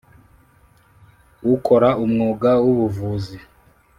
Ukora 1.53 1.89
umwuga 2.03 2.49
w 2.63 2.65
ubuvuzi 2.73 3.37